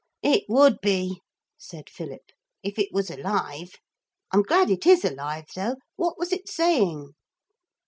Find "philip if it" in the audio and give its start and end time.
1.87-2.89